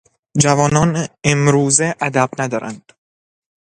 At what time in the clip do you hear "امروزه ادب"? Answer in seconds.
1.31-2.29